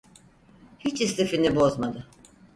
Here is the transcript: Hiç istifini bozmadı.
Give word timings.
Hiç 0.79 1.01
istifini 1.01 1.55
bozmadı. 1.55 2.07